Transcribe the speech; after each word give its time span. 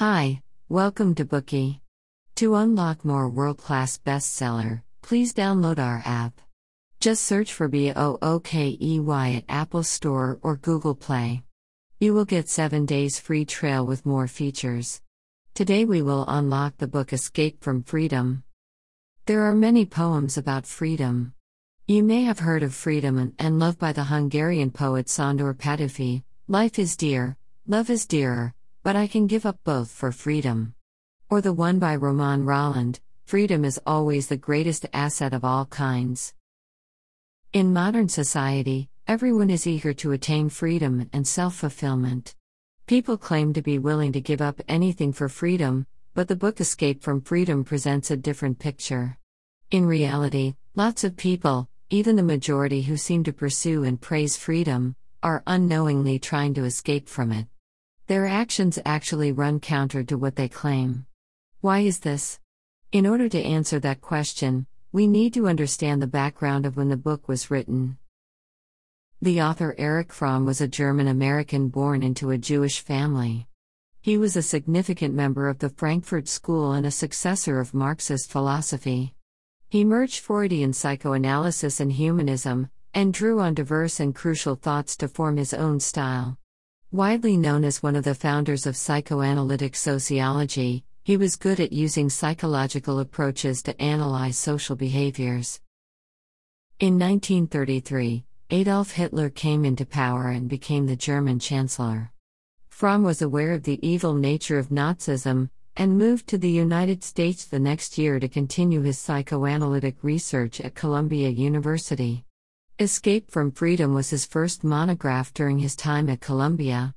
Hi, 0.00 0.40
welcome 0.70 1.14
to 1.16 1.26
Bookey. 1.26 1.80
To 2.36 2.54
unlock 2.54 3.04
more 3.04 3.28
world 3.28 3.58
class 3.58 3.98
bestseller, 3.98 4.80
please 5.02 5.34
download 5.34 5.78
our 5.78 6.00
app. 6.06 6.40
Just 7.00 7.22
search 7.22 7.52
for 7.52 7.68
B 7.68 7.92
O 7.94 8.16
O 8.22 8.40
K 8.40 8.78
E 8.80 8.98
Y 8.98 9.32
at 9.32 9.44
Apple 9.54 9.82
Store 9.82 10.38
or 10.40 10.56
Google 10.56 10.94
Play. 10.94 11.42
You 11.98 12.14
will 12.14 12.24
get 12.24 12.48
7 12.48 12.86
days 12.86 13.20
free 13.20 13.44
trial 13.44 13.84
with 13.84 14.06
more 14.06 14.26
features. 14.26 15.02
Today 15.52 15.84
we 15.84 16.00
will 16.00 16.24
unlock 16.26 16.78
the 16.78 16.88
book 16.88 17.12
Escape 17.12 17.62
from 17.62 17.82
Freedom. 17.82 18.42
There 19.26 19.42
are 19.42 19.54
many 19.54 19.84
poems 19.84 20.38
about 20.38 20.64
freedom. 20.64 21.34
You 21.86 22.04
may 22.04 22.22
have 22.22 22.38
heard 22.38 22.62
of 22.62 22.72
Freedom 22.72 23.34
and 23.38 23.58
Love 23.58 23.78
by 23.78 23.92
the 23.92 24.04
Hungarian 24.04 24.70
poet 24.70 25.08
Sándor 25.08 25.52
Petőfi. 25.58 26.22
Life 26.48 26.78
is 26.78 26.96
dear, 26.96 27.36
love 27.66 27.90
is 27.90 28.06
dearer, 28.06 28.54
but 28.82 28.96
I 28.96 29.06
can 29.06 29.26
give 29.26 29.44
up 29.44 29.58
both 29.64 29.90
for 29.90 30.12
freedom. 30.12 30.74
Or 31.28 31.40
the 31.40 31.52
one 31.52 31.78
by 31.78 31.96
Romain 31.96 32.44
Rolland 32.44 33.00
Freedom 33.30 33.64
is 33.64 33.80
always 33.86 34.26
the 34.26 34.36
greatest 34.36 34.86
asset 34.92 35.32
of 35.32 35.44
all 35.44 35.64
kinds. 35.66 36.34
In 37.52 37.72
modern 37.72 38.08
society, 38.08 38.88
everyone 39.06 39.50
is 39.50 39.68
eager 39.68 39.92
to 39.94 40.10
attain 40.10 40.48
freedom 40.48 41.08
and 41.12 41.24
self 41.24 41.54
fulfillment. 41.54 42.34
People 42.88 43.16
claim 43.16 43.52
to 43.52 43.62
be 43.62 43.78
willing 43.78 44.10
to 44.14 44.20
give 44.20 44.40
up 44.40 44.60
anything 44.66 45.12
for 45.12 45.28
freedom, 45.28 45.86
but 46.12 46.26
the 46.26 46.34
book 46.34 46.60
Escape 46.60 47.04
from 47.04 47.20
Freedom 47.20 47.62
presents 47.62 48.10
a 48.10 48.16
different 48.16 48.58
picture. 48.58 49.16
In 49.70 49.86
reality, 49.86 50.54
lots 50.74 51.04
of 51.04 51.16
people, 51.16 51.68
even 51.88 52.16
the 52.16 52.24
majority 52.24 52.82
who 52.82 52.96
seem 52.96 53.22
to 53.22 53.32
pursue 53.32 53.84
and 53.84 54.00
praise 54.00 54.36
freedom, 54.36 54.96
are 55.22 55.44
unknowingly 55.46 56.18
trying 56.18 56.54
to 56.54 56.64
escape 56.64 57.08
from 57.08 57.30
it. 57.30 57.46
Their 58.10 58.26
actions 58.26 58.76
actually 58.84 59.30
run 59.30 59.60
counter 59.60 60.02
to 60.02 60.18
what 60.18 60.34
they 60.34 60.48
claim. 60.48 61.06
Why 61.60 61.78
is 61.78 62.00
this? 62.00 62.40
In 62.90 63.06
order 63.06 63.28
to 63.28 63.40
answer 63.40 63.78
that 63.78 64.00
question, 64.00 64.66
we 64.90 65.06
need 65.06 65.32
to 65.34 65.46
understand 65.46 66.02
the 66.02 66.08
background 66.08 66.66
of 66.66 66.76
when 66.76 66.88
the 66.88 66.96
book 66.96 67.28
was 67.28 67.52
written. 67.52 67.98
The 69.22 69.40
author 69.40 69.76
Erich 69.78 70.12
Fromm 70.12 70.44
was 70.44 70.60
a 70.60 70.66
German 70.66 71.06
American 71.06 71.68
born 71.68 72.02
into 72.02 72.32
a 72.32 72.36
Jewish 72.36 72.80
family. 72.80 73.46
He 74.00 74.18
was 74.18 74.34
a 74.34 74.42
significant 74.42 75.14
member 75.14 75.48
of 75.48 75.60
the 75.60 75.70
Frankfurt 75.70 76.26
School 76.26 76.72
and 76.72 76.84
a 76.84 76.90
successor 76.90 77.60
of 77.60 77.74
Marxist 77.74 78.28
philosophy. 78.28 79.14
He 79.68 79.84
merged 79.84 80.18
Freudian 80.18 80.72
psychoanalysis 80.72 81.78
and 81.78 81.92
humanism, 81.92 82.70
and 82.92 83.14
drew 83.14 83.38
on 83.38 83.54
diverse 83.54 84.00
and 84.00 84.16
crucial 84.16 84.56
thoughts 84.56 84.96
to 84.96 85.06
form 85.06 85.36
his 85.36 85.54
own 85.54 85.78
style. 85.78 86.38
Widely 86.92 87.36
known 87.36 87.62
as 87.62 87.84
one 87.84 87.94
of 87.94 88.02
the 88.02 88.16
founders 88.16 88.66
of 88.66 88.76
psychoanalytic 88.76 89.76
sociology, 89.76 90.82
he 91.04 91.16
was 91.16 91.36
good 91.36 91.60
at 91.60 91.72
using 91.72 92.10
psychological 92.10 92.98
approaches 92.98 93.62
to 93.62 93.80
analyze 93.80 94.36
social 94.36 94.74
behaviors. 94.74 95.60
In 96.80 96.98
1933, 96.98 98.24
Adolf 98.50 98.90
Hitler 98.90 99.30
came 99.30 99.64
into 99.64 99.86
power 99.86 100.30
and 100.30 100.48
became 100.48 100.86
the 100.86 100.96
German 100.96 101.38
Chancellor. 101.38 102.10
Fromm 102.70 103.04
was 103.04 103.22
aware 103.22 103.52
of 103.52 103.62
the 103.62 103.78
evil 103.88 104.14
nature 104.14 104.58
of 104.58 104.70
Nazism 104.70 105.48
and 105.76 105.96
moved 105.96 106.26
to 106.26 106.38
the 106.38 106.50
United 106.50 107.04
States 107.04 107.44
the 107.44 107.60
next 107.60 107.98
year 107.98 108.18
to 108.18 108.28
continue 108.28 108.80
his 108.80 108.98
psychoanalytic 108.98 110.02
research 110.02 110.60
at 110.60 110.74
Columbia 110.74 111.28
University. 111.28 112.24
Escape 112.80 113.30
from 113.30 113.52
Freedom 113.52 113.92
was 113.92 114.08
his 114.08 114.24
first 114.24 114.64
monograph 114.64 115.34
during 115.34 115.58
his 115.58 115.76
time 115.76 116.08
at 116.08 116.22
Columbia. 116.22 116.94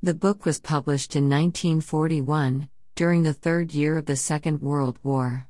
The 0.00 0.14
book 0.14 0.44
was 0.44 0.60
published 0.60 1.16
in 1.16 1.24
1941, 1.24 2.68
during 2.94 3.24
the 3.24 3.32
third 3.32 3.74
year 3.74 3.98
of 3.98 4.06
the 4.06 4.14
Second 4.14 4.62
World 4.62 4.96
War. 5.02 5.48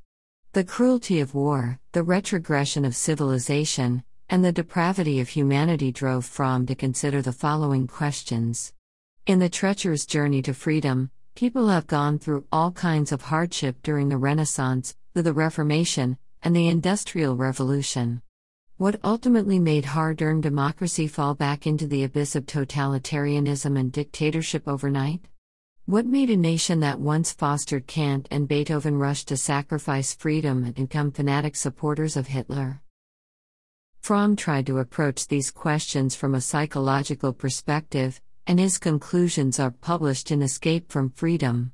The 0.53 0.65
cruelty 0.65 1.21
of 1.21 1.35
war, 1.35 1.81
the 1.93 2.03
retrogression 2.03 2.87
of 2.87 2.97
civilization, 2.97 4.03
and 4.31 4.43
the 4.43 4.53
depravity 4.53 5.21
of 5.21 5.29
humanity 5.29 5.93
drove 5.93 6.25
Fromm 6.25 6.65
to 6.65 6.75
consider 6.75 7.21
the 7.21 7.35
following 7.35 7.87
questions. 7.87 8.73
In 9.27 9.39
the 9.39 9.51
treacherous 9.51 10.07
journey 10.07 10.41
to 10.45 10.55
freedom, 10.55 11.11
people 11.35 11.69
have 11.69 11.87
gone 11.87 12.19
through 12.19 12.47
all 12.51 12.73
kinds 12.73 13.13
of 13.13 13.21
hardship 13.21 13.77
during 13.83 14.09
the 14.09 14.17
Renaissance, 14.17 14.97
the 15.13 15.35
Reformation, 15.35 16.17
and 16.43 16.57
the 16.57 16.69
Industrial 16.69 17.37
Revolution. 17.37 18.23
What 18.85 19.01
ultimately 19.03 19.59
made 19.59 19.87
hard 19.87 20.21
earned 20.21 20.43
democracy 20.43 21.09
fall 21.09 21.35
back 21.35 21.67
into 21.67 21.87
the 21.87 22.05
abyss 22.05 22.37
of 22.37 22.45
totalitarianism 22.45 23.81
and 23.81 23.91
dictatorship 23.91 24.69
overnight? 24.69 25.23
What 25.87 26.05
made 26.05 26.29
a 26.29 26.37
nation 26.37 26.81
that 26.81 27.01
once 27.01 27.33
fostered 27.33 27.87
Kant 27.87 28.29
and 28.31 28.47
Beethoven 28.47 28.99
rush 28.99 29.25
to 29.25 29.39
sacrifice 29.39 30.13
freedom 30.13 30.65
and 30.65 30.75
become 30.75 31.13
fanatic 31.13 31.57
supporters 31.57 32.15
of 32.15 32.27
Hitler? 32.27 32.83
Fromm 34.03 34.37
tried 34.37 34.67
to 34.67 34.81
approach 34.81 35.29
these 35.29 35.51
questions 35.51 36.15
from 36.15 36.35
a 36.35 36.43
psychological 36.43 37.33
perspective, 37.33 38.21
and 38.47 38.59
his 38.59 38.77
conclusions 38.77 39.59
are 39.59 39.71
published 39.71 40.31
in 40.31 40.43
Escape 40.43 40.93
from 40.93 41.09
Freedom. 41.09 41.73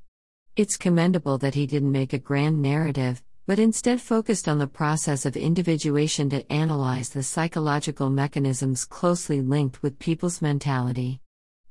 It's 0.55 0.77
commendable 0.77 1.39
that 1.39 1.57
he 1.57 1.67
didn't 1.67 1.91
make 1.91 2.13
a 2.13 2.21
grand 2.21 2.63
narrative, 2.63 3.21
but 3.51 3.59
instead 3.59 4.01
focused 4.01 4.47
on 4.47 4.59
the 4.59 4.67
process 4.69 5.27
of 5.27 5.37
individuation 5.37 6.31
to 6.31 6.53
analyze 6.53 7.09
the 7.09 7.21
psychological 7.21 8.09
mechanisms 8.09 8.85
closely 8.85 9.41
linked 9.41 9.83
with 9.83 9.99
people's 9.99 10.41
mentality. 10.41 11.21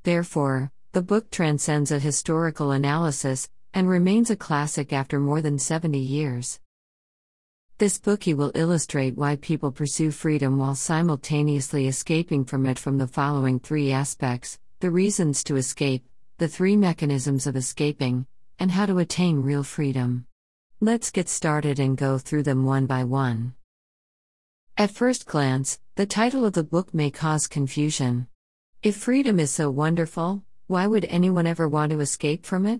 Therefore, 0.04 0.74
the 0.92 1.02
book 1.02 1.32
transcends 1.32 1.90
a 1.90 2.00
historical 2.00 2.72
analysis 2.72 3.48
and 3.74 3.88
remains 3.88 4.30
a 4.30 4.36
classic 4.36 4.92
after 4.92 5.22
more 5.22 5.42
than 5.42 5.58
70 5.58 5.98
years. 5.98 6.60
This 7.78 7.98
bookey 7.98 8.36
will 8.36 8.52
illustrate 8.56 9.18
why 9.18 9.38
people 9.38 9.72
pursue 9.72 10.12
freedom 10.12 10.58
while 10.58 10.76
simultaneously 10.76 11.88
escaping 11.88 12.44
from 12.44 12.66
it 12.66 12.78
from 12.78 12.98
the 12.98 13.08
following 13.08 13.58
three 13.58 13.90
aspects 13.90 14.60
the 14.82 14.92
reasons 14.92 15.46
to 15.46 15.56
escape, 15.56 16.04
the 16.40 16.50
three 16.50 16.76
mechanisms 16.76 17.48
of 17.48 17.56
escaping, 17.56 18.28
and 18.60 18.72
how 18.72 18.86
to 18.86 18.98
attain 18.98 19.42
real 19.42 19.64
freedom. 19.64 20.26
Let's 20.82 21.12
get 21.12 21.28
started 21.28 21.78
and 21.78 21.98
go 21.98 22.18
through 22.18 22.44
them 22.44 22.64
one 22.64 22.86
by 22.86 23.04
one. 23.04 23.54
At 24.78 24.92
first 24.92 25.26
glance, 25.26 25.78
the 25.96 26.06
title 26.06 26.46
of 26.46 26.54
the 26.54 26.64
book 26.64 26.94
may 26.94 27.12
cause 27.12 27.48
confusion. 27.48 28.28
If 28.82 28.96
freedom 28.96 29.42
is 29.42 29.52
so 29.52 29.70
wonderful, 29.70 30.42
why 30.68 30.88
would 30.88 31.04
anyone 31.04 31.46
ever 31.46 31.68
want 31.68 31.92
to 31.92 32.00
escape 32.00 32.46
from 32.46 32.66
it? 32.66 32.80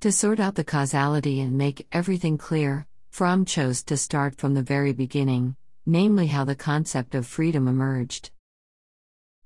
To 0.00 0.10
sort 0.10 0.40
out 0.40 0.56
the 0.56 0.64
causality 0.64 1.40
and 1.40 1.56
make 1.56 1.86
everything 1.92 2.38
clear, 2.38 2.88
Fromm 3.10 3.44
chose 3.44 3.84
to 3.84 3.96
start 3.96 4.34
from 4.34 4.54
the 4.54 4.62
very 4.64 4.92
beginning, 4.92 5.54
namely 5.86 6.26
how 6.26 6.44
the 6.44 6.56
concept 6.56 7.14
of 7.14 7.24
freedom 7.24 7.68
emerged. 7.68 8.30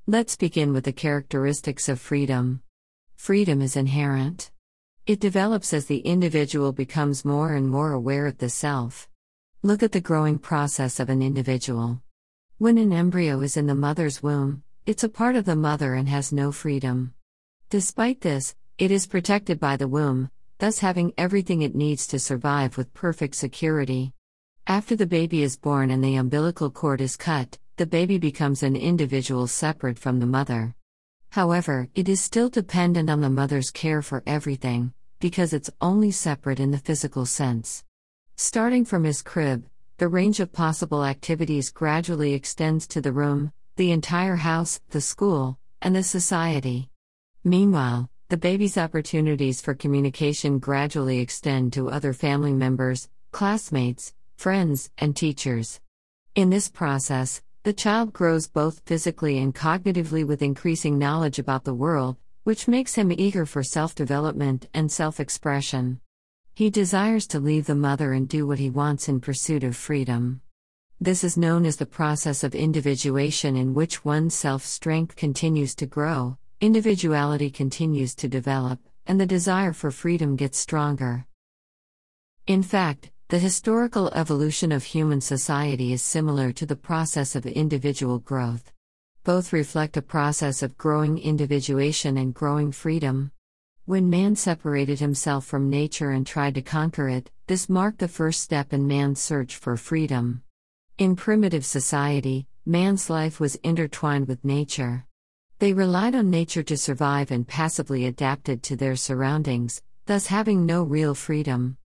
Let's 0.07 0.35
begin 0.35 0.73
with 0.73 0.85
the 0.85 0.95
characteristics 0.95 1.91
of 1.91 2.01
freedom. 2.01 2.63
Freedom 3.17 3.61
is 3.61 3.77
inherent. 3.77 4.51
It 5.05 5.19
develops 5.19 5.75
as 5.75 5.87
the 5.87 5.99
individual 5.99 6.71
becomes 6.71 7.25
more 7.25 7.55
and 7.55 7.69
more 7.69 7.91
aware 7.91 8.29
of 8.29 8.39
the 8.39 8.49
self. 8.49 9.09
Look 9.61 9.83
at 9.83 9.91
the 9.91 10.01
growing 10.01 10.39
process 10.39 11.01
of 11.01 11.09
an 11.09 11.23
individual. 11.23 12.01
When 12.59 12.79
an 12.79 12.93
embryo 12.93 13.41
is 13.41 13.57
in 13.57 13.67
the 13.67 13.75
mother's 13.75 14.23
womb, 14.23 14.63
it's 14.87 15.03
a 15.03 15.09
part 15.09 15.35
of 15.35 15.45
the 15.45 15.57
mother 15.57 15.95
and 15.95 16.09
has 16.09 16.33
no 16.33 16.53
freedom. 16.53 17.15
Despite 17.69 18.21
this, 18.21 18.55
it 18.79 18.93
is 18.93 19.09
protected 19.09 19.59
by 19.59 19.77
the 19.77 19.89
womb, 19.89 20.31
thus 20.61 20.79
having 20.79 21.13
everything 21.19 21.63
it 21.63 21.75
needs 21.75 22.07
to 22.07 22.21
survive 22.21 22.77
with 22.77 22.95
perfect 22.95 23.35
security. 23.35 24.13
After 24.69 24.95
the 24.95 25.07
baby 25.07 25.43
is 25.43 25.57
born 25.57 25.91
and 25.91 26.05
the 26.05 26.15
umbilical 26.15 26.71
cord 26.71 27.01
is 27.01 27.17
cut, 27.17 27.59
the 27.77 27.87
baby 27.87 28.19
becomes 28.19 28.63
an 28.63 28.77
individual 28.77 29.49
separate 29.49 29.99
from 29.99 30.21
the 30.21 30.27
mother. 30.27 30.77
However, 31.33 31.89
it 31.95 32.11
is 32.11 32.21
still 32.21 32.51
dependent 32.51 33.09
on 33.09 33.23
the 33.23 33.31
mother's 33.31 33.71
care 33.71 34.03
for 34.03 34.23
everything, 34.27 34.93
because 35.19 35.55
it's 35.55 35.71
only 35.81 36.11
separate 36.11 36.61
in 36.61 36.73
the 36.73 36.85
physical 36.87 37.25
sense. 37.25 37.85
Starting 38.37 38.85
from 38.85 39.05
his 39.05 39.23
crib, 39.23 39.65
the 39.97 40.09
range 40.09 40.41
of 40.41 40.53
possible 40.53 41.03
activities 41.07 41.71
gradually 41.71 42.35
extends 42.35 42.87
to 42.89 43.01
the 43.01 43.13
room, 43.13 43.51
the 43.77 43.93
entire 43.93 44.37
house, 44.37 44.79
the 44.91 45.01
school, 45.01 45.59
and 45.81 45.97
the 45.97 46.03
society. 46.03 46.91
Meanwhile, 47.45 48.11
the 48.29 48.37
baby's 48.37 48.77
opportunities 48.77 49.63
for 49.63 49.73
communication 49.73 50.59
gradually 50.59 51.21
extend 51.21 51.73
to 51.73 51.89
other 51.89 52.13
family 52.13 52.53
members, 52.53 53.09
classmates, 53.31 54.13
friends, 54.37 54.91
and 54.99 55.17
teachers. 55.17 55.81
In 56.35 56.51
this 56.51 56.69
process, 56.69 57.41
the 57.65 57.73
child 57.73 58.13
grows 58.13 58.49
both 58.49 58.83
physically 58.87 59.39
and 59.39 59.55
cognitively 59.55 60.27
with 60.27 60.43
increasing 60.43 60.99
knowledge 60.99 61.39
about 61.39 61.63
the 61.63 61.75
world, 61.75 62.17
which 62.43 62.67
makes 62.67 62.97
him 62.97 63.13
eager 63.13 63.47
for 63.47 63.63
self 63.63 63.95
development 63.95 64.67
and 64.75 64.91
self 64.91 65.21
expression. 65.21 66.01
He 66.55 66.71
desires 66.71 67.27
to 67.29 67.39
leave 67.39 67.67
the 67.67 67.77
mother 67.77 68.13
and 68.15 68.29
do 68.29 68.49
what 68.49 68.59
he 68.59 68.69
wants 68.69 69.09
in 69.09 69.21
pursuit 69.21 69.63
of 69.63 69.77
freedom. 69.77 70.41
This 71.01 71.23
is 71.23 71.37
known 71.37 71.65
as 71.65 71.77
the 71.77 71.87
process 71.87 72.43
of 72.43 72.55
individuation, 72.55 73.57
in 73.57 73.75
which 73.75 74.05
one's 74.05 74.35
self 74.35 74.65
strength 74.65 75.15
continues 75.15 75.77
to 75.77 75.87
grow, 75.87 76.39
individuality 76.61 77.51
continues 77.51 78.17
to 78.17 78.29
develop, 78.29 78.81
and 79.07 79.21
the 79.21 79.27
desire 79.27 79.73
for 79.73 79.93
freedom 79.93 80.35
gets 80.35 80.59
stronger. 80.59 81.27
In 82.49 82.65
fact, 82.65 83.13
the 83.33 83.39
historical 83.39 84.11
evolution 84.11 84.71
of 84.73 84.85
human 84.85 85.19
society 85.19 85.95
is 85.95 86.03
similar 86.03 86.53
to 86.53 86.67
the 86.67 86.77
process 86.77 87.35
of 87.35 87.47
individual 87.47 88.19
growth. 88.19 88.71
Both 89.25 89.55
reflect 89.55 89.97
a 89.97 90.03
process 90.03 90.63
of 90.63 90.77
growing 90.77 91.17
individuation 91.17 92.19
and 92.19 92.35
growing 92.35 92.73
freedom. 92.73 93.33
When 93.87 94.11
man 94.11 94.37
separated 94.37 95.01
himself 95.01 95.47
from 95.47 95.71
nature 95.71 96.11
and 96.11 96.27
tried 96.27 96.57
to 96.57 96.61
conquer 96.61 97.09
it, 97.09 97.31
this 97.47 97.71
marked 97.71 98.01
the 98.01 98.07
first 98.07 98.43
step 98.43 98.75
in 98.75 98.87
man's 98.87 99.23
search 99.23 99.57
for 99.57 99.79
freedom. 99.79 100.43
In 100.99 101.17
primitive 101.17 101.65
society, 101.65 102.47
man's 102.67 103.09
life 103.09 103.41
was 103.41 103.55
intertwined 103.65 104.29
with 104.29 104.45
nature. 104.45 105.07
They 105.59 105.73
relied 105.73 106.15
on 106.15 106.29
nature 106.29 106.65
to 106.65 106.77
survive 106.77 107.31
and 107.31 107.49
passively 107.49 108.05
adapted 108.05 108.63
to 108.65 108.77
their 108.77 108.95
surroundings, 108.95 109.81
thus 110.05 110.27
having 110.27 110.67
no 110.67 110.83
real 110.83 111.15
freedom. 111.15 111.79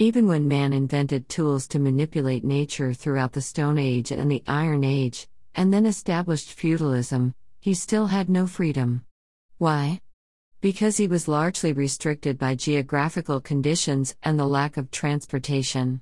Even 0.00 0.28
when 0.28 0.46
man 0.46 0.72
invented 0.72 1.28
tools 1.28 1.66
to 1.66 1.80
manipulate 1.80 2.44
nature 2.44 2.94
throughout 2.94 3.32
the 3.32 3.40
Stone 3.40 3.78
Age 3.78 4.12
and 4.12 4.30
the 4.30 4.44
Iron 4.46 4.84
Age, 4.84 5.26
and 5.56 5.74
then 5.74 5.86
established 5.86 6.52
feudalism, 6.52 7.34
he 7.58 7.74
still 7.74 8.06
had 8.06 8.30
no 8.30 8.46
freedom. 8.46 9.04
Why? 9.56 10.00
Because 10.60 10.98
he 10.98 11.08
was 11.08 11.26
largely 11.26 11.72
restricted 11.72 12.38
by 12.38 12.54
geographical 12.54 13.40
conditions 13.40 14.14
and 14.22 14.38
the 14.38 14.46
lack 14.46 14.76
of 14.76 14.92
transportation. 14.92 16.00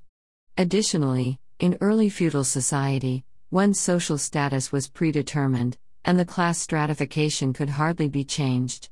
Additionally, 0.59 1.41
in 1.59 1.79
early 1.81 2.11
feudal 2.11 2.45
society, 2.45 3.25
one's 3.51 3.81
social 3.81 4.19
status 4.19 4.71
was 4.71 4.89
predetermined, 4.89 5.79
and 6.05 6.19
the 6.19 6.27
class 6.27 6.59
stratification 6.59 7.55
could 7.55 7.71
hardly 7.71 8.11
be 8.11 8.25
changed. 8.25 8.91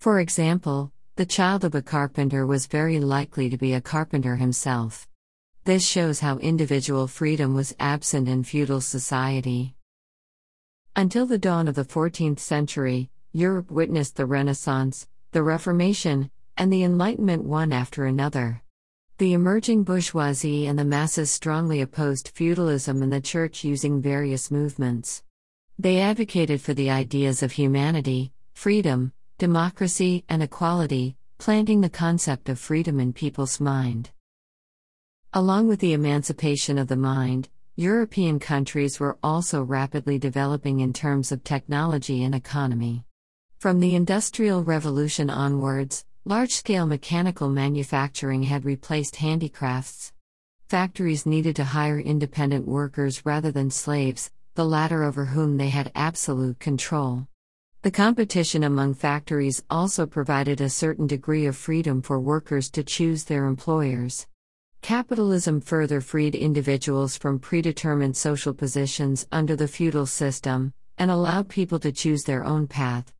For 0.00 0.18
example, 0.18 0.90
the 1.20 1.26
child 1.26 1.64
of 1.66 1.74
a 1.74 1.82
carpenter 1.82 2.46
was 2.46 2.64
very 2.64 2.98
likely 2.98 3.50
to 3.50 3.58
be 3.58 3.74
a 3.74 3.80
carpenter 3.82 4.36
himself. 4.36 5.06
This 5.64 5.86
shows 5.86 6.20
how 6.20 6.38
individual 6.38 7.06
freedom 7.06 7.52
was 7.52 7.76
absent 7.78 8.26
in 8.26 8.42
feudal 8.42 8.80
society. 8.80 9.74
Until 10.96 11.26
the 11.26 11.36
dawn 11.36 11.68
of 11.68 11.74
the 11.74 11.84
14th 11.84 12.38
century, 12.38 13.10
Europe 13.34 13.70
witnessed 13.70 14.16
the 14.16 14.24
Renaissance, 14.24 15.08
the 15.32 15.42
Reformation, 15.42 16.30
and 16.56 16.72
the 16.72 16.84
Enlightenment 16.84 17.44
one 17.44 17.70
after 17.70 18.06
another. 18.06 18.62
The 19.18 19.34
emerging 19.34 19.84
bourgeoisie 19.84 20.68
and 20.68 20.78
the 20.78 20.86
masses 20.86 21.30
strongly 21.30 21.82
opposed 21.82 22.28
feudalism 22.28 23.02
and 23.02 23.12
the 23.12 23.20
church 23.20 23.62
using 23.62 24.00
various 24.00 24.50
movements. 24.50 25.22
They 25.78 26.00
advocated 26.00 26.62
for 26.62 26.72
the 26.72 26.88
ideas 26.88 27.42
of 27.42 27.52
humanity, 27.52 28.32
freedom, 28.54 29.12
democracy, 29.40 30.22
and 30.28 30.42
equality, 30.42 31.16
planting 31.38 31.80
the 31.80 31.88
concept 31.88 32.50
of 32.50 32.58
freedom 32.58 33.00
in 33.00 33.10
people's 33.10 33.58
mind. 33.58 34.10
Along 35.32 35.66
with 35.66 35.80
the 35.80 35.94
emancipation 35.94 36.76
of 36.76 36.88
the 36.88 36.96
mind, 36.96 37.48
European 37.74 38.38
countries 38.38 39.00
were 39.00 39.16
also 39.22 39.62
rapidly 39.62 40.18
developing 40.18 40.80
in 40.80 40.92
terms 40.92 41.32
of 41.32 41.42
technology 41.42 42.22
and 42.22 42.34
economy. 42.34 43.06
From 43.56 43.80
the 43.80 43.94
Industrial 43.94 44.62
Revolution 44.62 45.30
onwards, 45.30 46.04
large 46.26 46.52
scale 46.52 46.84
mechanical 46.84 47.48
manufacturing 47.48 48.42
had 48.42 48.66
replaced 48.66 49.16
handicrafts. 49.16 50.12
Factories 50.68 51.24
needed 51.24 51.56
to 51.56 51.64
hire 51.64 51.98
independent 51.98 52.68
workers 52.68 53.24
rather 53.24 53.50
than 53.50 53.70
slaves, 53.70 54.30
the 54.54 54.66
latter 54.66 55.02
over 55.02 55.24
whom 55.24 55.56
they 55.56 55.70
had 55.70 55.90
absolute 55.94 56.58
control. 56.58 57.26
The 57.82 57.90
competition 57.90 58.64
among 58.64 58.92
factories 58.92 59.62
also 59.70 60.04
provided 60.04 60.60
a 60.60 60.68
certain 60.68 61.06
degree 61.06 61.46
of 61.46 61.56
freedom 61.56 62.02
for 62.02 62.20
workers 62.20 62.68
to 62.72 62.84
choose 62.84 63.24
their 63.24 63.46
employers. 63.46 64.26
Capitalism 64.82 65.62
further 65.62 66.02
freed 66.02 66.34
individuals 66.34 67.16
from 67.16 67.38
predetermined 67.38 68.18
social 68.18 68.52
positions 68.52 69.26
under 69.32 69.56
the 69.56 69.66
feudal 69.66 70.04
system, 70.04 70.74
and 70.98 71.10
allowed 71.10 71.48
people 71.48 71.78
to 71.78 71.90
choose 71.90 72.24
their 72.24 72.44
own 72.44 72.66
path. 72.66 73.14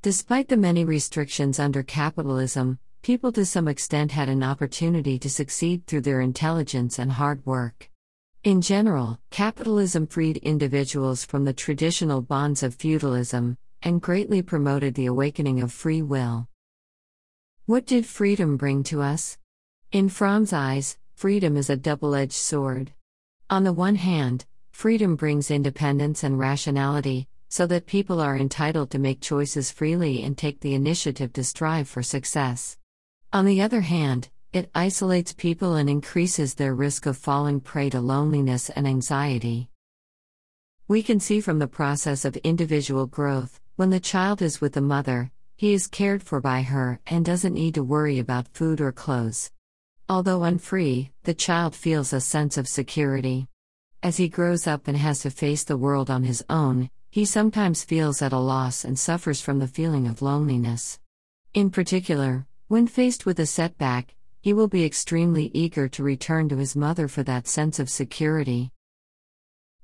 Despite 0.00 0.48
the 0.48 0.56
many 0.56 0.82
restrictions 0.82 1.58
under 1.58 1.82
capitalism, 1.82 2.78
people 3.02 3.32
to 3.32 3.44
some 3.44 3.68
extent 3.68 4.12
had 4.12 4.30
an 4.30 4.42
opportunity 4.42 5.18
to 5.18 5.28
succeed 5.28 5.86
through 5.86 6.00
their 6.00 6.22
intelligence 6.22 6.98
and 6.98 7.12
hard 7.12 7.44
work. 7.44 7.90
In 8.44 8.62
general, 8.62 9.20
capitalism 9.30 10.06
freed 10.06 10.38
individuals 10.38 11.22
from 11.22 11.44
the 11.44 11.52
traditional 11.52 12.22
bonds 12.22 12.62
of 12.62 12.74
feudalism, 12.74 13.58
and 13.86 14.02
greatly 14.02 14.42
promoted 14.42 14.96
the 14.96 15.06
awakening 15.06 15.62
of 15.62 15.72
free 15.72 16.02
will. 16.02 16.48
What 17.66 17.86
did 17.86 18.04
freedom 18.04 18.56
bring 18.56 18.82
to 18.82 19.00
us? 19.00 19.38
In 19.92 20.08
Fromm's 20.08 20.52
eyes, 20.52 20.98
freedom 21.14 21.56
is 21.56 21.70
a 21.70 21.76
double 21.76 22.16
edged 22.16 22.32
sword. 22.32 22.92
On 23.48 23.62
the 23.62 23.72
one 23.72 23.94
hand, 23.94 24.44
freedom 24.72 25.14
brings 25.14 25.52
independence 25.52 26.24
and 26.24 26.36
rationality, 26.36 27.28
so 27.48 27.64
that 27.68 27.86
people 27.86 28.20
are 28.20 28.36
entitled 28.36 28.90
to 28.90 28.98
make 28.98 29.20
choices 29.20 29.70
freely 29.70 30.24
and 30.24 30.36
take 30.36 30.58
the 30.58 30.74
initiative 30.74 31.32
to 31.34 31.44
strive 31.44 31.88
for 31.88 32.02
success. 32.02 32.76
On 33.32 33.44
the 33.44 33.62
other 33.62 33.82
hand, 33.82 34.30
it 34.52 34.68
isolates 34.74 35.32
people 35.32 35.76
and 35.76 35.88
increases 35.88 36.54
their 36.54 36.74
risk 36.74 37.06
of 37.06 37.16
falling 37.16 37.60
prey 37.60 37.88
to 37.90 38.00
loneliness 38.00 38.68
and 38.68 38.84
anxiety. 38.84 39.68
We 40.88 41.04
can 41.04 41.20
see 41.20 41.40
from 41.40 41.60
the 41.60 41.68
process 41.68 42.24
of 42.24 42.36
individual 42.38 43.06
growth 43.06 43.60
when 43.76 43.90
the 43.90 44.00
child 44.00 44.40
is 44.40 44.58
with 44.58 44.72
the 44.72 44.80
mother, 44.80 45.30
he 45.54 45.74
is 45.74 45.86
cared 45.86 46.22
for 46.22 46.40
by 46.40 46.62
her 46.62 46.98
and 47.06 47.26
doesn't 47.26 47.52
need 47.52 47.74
to 47.74 47.82
worry 47.82 48.18
about 48.18 48.48
food 48.48 48.80
or 48.80 48.90
clothes. 48.90 49.50
Although 50.08 50.44
unfree, 50.44 51.12
the 51.24 51.34
child 51.34 51.74
feels 51.74 52.14
a 52.14 52.20
sense 52.22 52.56
of 52.56 52.66
security. 52.66 53.48
As 54.02 54.16
he 54.16 54.28
grows 54.28 54.66
up 54.66 54.88
and 54.88 54.96
has 54.96 55.20
to 55.20 55.30
face 55.30 55.62
the 55.62 55.76
world 55.76 56.10
on 56.10 56.24
his 56.24 56.42
own, 56.48 56.88
he 57.10 57.26
sometimes 57.26 57.84
feels 57.84 58.22
at 58.22 58.32
a 58.32 58.38
loss 58.38 58.82
and 58.82 58.98
suffers 58.98 59.42
from 59.42 59.58
the 59.58 59.68
feeling 59.68 60.06
of 60.06 60.22
loneliness. 60.22 60.98
In 61.52 61.68
particular, 61.68 62.46
when 62.68 62.86
faced 62.86 63.26
with 63.26 63.38
a 63.40 63.46
setback, 63.46 64.14
he 64.40 64.54
will 64.54 64.68
be 64.68 64.86
extremely 64.86 65.50
eager 65.52 65.86
to 65.88 66.02
return 66.02 66.48
to 66.48 66.56
his 66.56 66.76
mother 66.76 67.08
for 67.08 67.22
that 67.24 67.46
sense 67.46 67.78
of 67.78 67.90
security. 67.90 68.70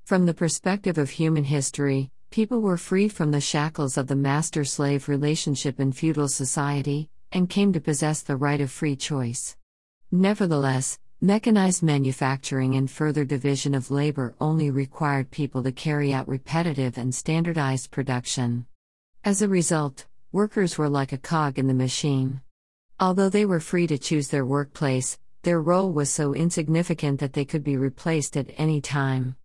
From 0.03 0.25
the 0.25 0.33
perspective 0.33 0.97
of 0.97 1.11
human 1.11 1.43
history, 1.43 2.09
People 2.33 2.61
were 2.61 2.77
freed 2.77 3.13
from 3.13 3.29
the 3.29 3.39
shackles 3.39 3.95
of 3.95 4.07
the 4.07 4.15
master 4.15 4.65
slave 4.65 5.07
relationship 5.07 5.79
in 5.79 5.91
feudal 5.91 6.27
society, 6.27 7.11
and 7.31 7.47
came 7.47 7.71
to 7.71 7.79
possess 7.79 8.23
the 8.23 8.35
right 8.35 8.59
of 8.59 8.71
free 8.71 8.95
choice. 8.95 9.55
Nevertheless, 10.11 10.97
mechanized 11.21 11.83
manufacturing 11.83 12.73
and 12.73 12.89
further 12.89 13.23
division 13.23 13.75
of 13.75 13.91
labor 13.91 14.33
only 14.41 14.71
required 14.71 15.29
people 15.29 15.61
to 15.61 15.71
carry 15.71 16.11
out 16.11 16.27
repetitive 16.27 16.97
and 16.97 17.13
standardized 17.13 17.91
production. 17.91 18.65
As 19.23 19.43
a 19.43 19.47
result, 19.47 20.07
workers 20.31 20.75
were 20.75 20.89
like 20.89 21.13
a 21.13 21.19
cog 21.19 21.59
in 21.59 21.67
the 21.67 21.73
machine. 21.75 22.41
Although 22.99 23.29
they 23.29 23.45
were 23.45 23.59
free 23.59 23.85
to 23.85 23.99
choose 23.99 24.29
their 24.29 24.43
workplace, 24.43 25.19
their 25.43 25.61
role 25.61 25.93
was 25.93 26.09
so 26.09 26.33
insignificant 26.33 27.19
that 27.19 27.33
they 27.33 27.45
could 27.45 27.63
be 27.63 27.77
replaced 27.77 28.35
at 28.35 28.49
any 28.57 28.81
time. 28.81 29.35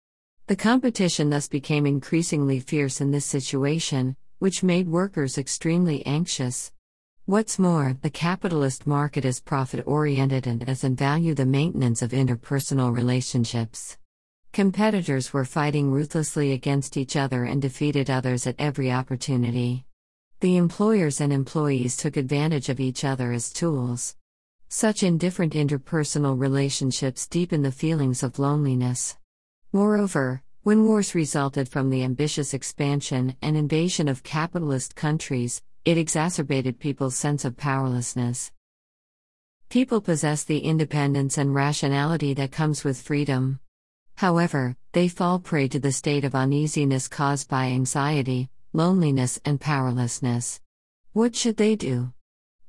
The 0.48 0.56
competition 0.56 1.28
thus 1.28 1.46
became 1.46 1.84
increasingly 1.84 2.58
fierce 2.58 3.02
in 3.02 3.10
this 3.10 3.26
situation, 3.26 4.16
which 4.38 4.62
made 4.62 4.88
workers 4.88 5.36
extremely 5.36 6.04
anxious. 6.06 6.72
What's 7.26 7.58
more, 7.58 7.98
the 8.00 8.08
capitalist 8.08 8.86
market 8.86 9.26
is 9.26 9.40
profit 9.40 9.86
oriented 9.86 10.46
and 10.46 10.64
doesn't 10.64 10.96
value 10.96 11.34
the 11.34 11.44
maintenance 11.44 12.00
of 12.00 12.12
interpersonal 12.12 12.96
relationships. 12.96 13.98
Competitors 14.54 15.34
were 15.34 15.44
fighting 15.44 15.92
ruthlessly 15.92 16.52
against 16.52 16.96
each 16.96 17.14
other 17.14 17.44
and 17.44 17.60
defeated 17.60 18.08
others 18.08 18.46
at 18.46 18.56
every 18.58 18.90
opportunity. 18.90 19.84
The 20.40 20.56
employers 20.56 21.20
and 21.20 21.30
employees 21.30 21.94
took 21.94 22.16
advantage 22.16 22.70
of 22.70 22.80
each 22.80 23.04
other 23.04 23.32
as 23.32 23.52
tools. 23.52 24.16
Such 24.70 25.02
indifferent 25.02 25.52
interpersonal 25.52 26.40
relationships 26.40 27.26
deepen 27.26 27.60
the 27.60 27.70
feelings 27.70 28.22
of 28.22 28.38
loneliness. 28.38 29.18
Moreover, 29.72 30.42
when 30.62 30.86
wars 30.86 31.14
resulted 31.14 31.68
from 31.68 31.90
the 31.90 32.02
ambitious 32.02 32.54
expansion 32.54 33.36
and 33.42 33.54
invasion 33.54 34.08
of 34.08 34.22
capitalist 34.22 34.96
countries, 34.96 35.62
it 35.84 35.98
exacerbated 35.98 36.78
people's 36.78 37.16
sense 37.16 37.44
of 37.44 37.56
powerlessness. 37.58 38.50
People 39.68 40.00
possess 40.00 40.42
the 40.42 40.60
independence 40.60 41.36
and 41.36 41.54
rationality 41.54 42.32
that 42.32 42.50
comes 42.50 42.82
with 42.82 43.02
freedom. 43.02 43.60
However, 44.16 44.74
they 44.92 45.06
fall 45.06 45.38
prey 45.38 45.68
to 45.68 45.78
the 45.78 45.92
state 45.92 46.24
of 46.24 46.34
uneasiness 46.34 47.06
caused 47.06 47.50
by 47.50 47.66
anxiety, 47.66 48.48
loneliness, 48.72 49.38
and 49.44 49.60
powerlessness. 49.60 50.62
What 51.12 51.36
should 51.36 51.58
they 51.58 51.76
do? 51.76 52.14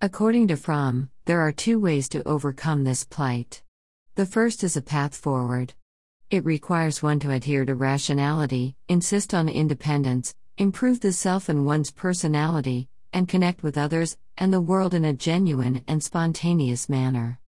According 0.01 0.50
to 0.50 0.58
Fromm, 0.58 1.10
there 1.24 1.39
are 1.39 1.53
two 1.53 1.79
ways 1.79 2.10
to 2.10 2.27
overcome 2.27 2.84
this 2.84 3.06
plight. 3.06 3.63
The 4.15 4.25
first 4.25 4.65
is 4.65 4.75
a 4.75 4.82
path 4.82 5.15
forward. 5.15 5.74
It 6.32 6.46
requires 6.46 7.02
one 7.02 7.20
to 7.22 7.32
adhere 7.32 7.66
to 7.66 7.74
rationality, 7.74 8.76
insist 8.88 9.34
on 9.34 9.50
independence, 9.50 10.36
improve 10.60 11.00
the 11.00 11.12
self 11.12 11.50
and 11.50 11.66
one's 11.66 11.90
personality, 11.90 12.88
and 13.12 13.28
connect 13.28 13.64
with 13.64 13.80
others 13.80 14.16
and 14.38 14.54
the 14.54 14.62
world 14.62 14.94
in 14.94 15.06
a 15.06 15.14
genuine 15.14 15.84
and 15.88 16.04
spontaneous 16.04 16.88
manner. 16.88 17.40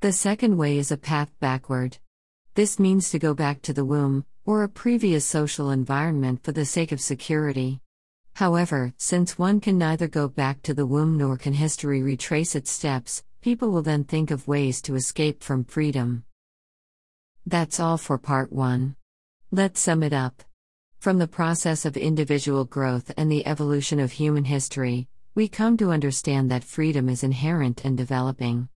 The 0.00 0.12
second 0.12 0.58
way 0.58 0.76
is 0.76 0.92
a 0.92 0.98
path 0.98 1.32
backward. 1.40 1.96
This 2.54 2.78
means 2.78 3.08
to 3.10 3.18
go 3.18 3.32
back 3.32 3.62
to 3.62 3.72
the 3.72 3.86
womb, 3.86 4.26
or 4.44 4.62
a 4.62 4.68
previous 4.68 5.24
social 5.24 5.70
environment 5.70 6.44
for 6.44 6.52
the 6.52 6.66
sake 6.66 6.92
of 6.92 7.00
security. 7.00 7.80
However, 8.34 8.92
since 8.98 9.38
one 9.38 9.60
can 9.60 9.78
neither 9.78 10.08
go 10.08 10.28
back 10.28 10.60
to 10.64 10.74
the 10.74 10.84
womb 10.84 11.16
nor 11.16 11.38
can 11.38 11.54
history 11.54 12.02
retrace 12.02 12.54
its 12.54 12.70
steps, 12.70 13.24
people 13.40 13.70
will 13.70 13.80
then 13.80 14.04
think 14.04 14.30
of 14.30 14.46
ways 14.46 14.82
to 14.82 14.94
escape 14.94 15.42
from 15.42 15.64
freedom. 15.64 16.25
That's 17.48 17.78
all 17.78 17.96
for 17.96 18.18
part 18.18 18.52
1. 18.52 18.96
Let's 19.52 19.78
sum 19.78 20.02
it 20.02 20.12
up. 20.12 20.42
From 20.98 21.18
the 21.18 21.28
process 21.28 21.84
of 21.84 21.96
individual 21.96 22.64
growth 22.64 23.12
and 23.16 23.30
the 23.30 23.46
evolution 23.46 24.00
of 24.00 24.10
human 24.10 24.44
history, 24.44 25.06
we 25.36 25.46
come 25.46 25.76
to 25.76 25.92
understand 25.92 26.50
that 26.50 26.64
freedom 26.64 27.08
is 27.08 27.22
inherent 27.22 27.84
and 27.84 27.96
developing. 27.96 28.68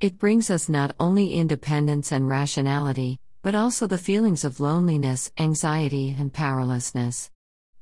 It 0.00 0.18
brings 0.18 0.48
us 0.48 0.70
not 0.70 0.96
only 0.98 1.34
independence 1.34 2.12
and 2.12 2.26
rationality, 2.26 3.20
but 3.42 3.54
also 3.54 3.86
the 3.86 3.98
feelings 3.98 4.42
of 4.42 4.58
loneliness, 4.58 5.30
anxiety, 5.36 6.16
and 6.18 6.32
powerlessness. 6.32 7.30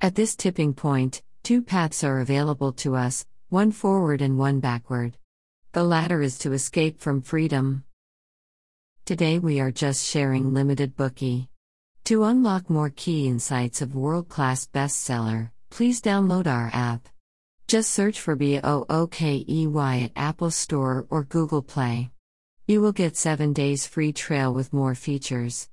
At 0.01 0.17
this 0.17 0.35
tipping 0.35 0.75
point, 0.75 1.23
two 1.45 1.63
paths 1.63 2.03
are 2.03 2.19
available 2.19 2.73
to 2.83 2.97
us 2.97 3.25
one 3.49 3.71
forward 3.71 4.21
and 4.21 4.37
one 4.37 4.59
backward. 4.59 5.17
The 5.71 5.85
latter 5.85 6.21
is 6.21 6.37
to 6.39 6.53
escape 6.53 6.99
from 6.99 7.23
freedom. 7.23 7.85
Today 9.05 9.41
we 9.41 9.59
are 9.59 9.73
just 9.73 10.07
sharing 10.07 10.55
limited 10.55 10.97
bookey. 10.97 11.49
To 12.05 12.23
unlock 12.23 12.71
more 12.71 12.93
key 12.95 13.27
insights 13.27 13.83
of 13.83 13.97
world 13.97 14.29
class 14.29 14.69
bestseller, 14.73 15.51
please 15.71 16.01
download 16.01 16.47
our 16.47 16.71
app. 16.73 17.09
Just 17.67 17.91
search 17.91 18.21
for 18.21 18.37
B 18.37 18.61
O 18.63 18.87
O 18.89 19.09
K 19.09 19.45
E 19.49 19.67
Y 19.67 20.03
at 20.05 20.13
Apple 20.15 20.53
Store 20.53 21.05
or 21.11 21.25
Google 21.25 21.63
Play. 21.63 22.11
You 22.69 22.81
will 22.81 22.93
get 22.93 23.17
7 23.17 23.53
days 23.53 23.89
free 23.89 24.13
trial 24.13 24.55
with 24.55 24.73
more 24.73 24.95
features. 24.95 25.69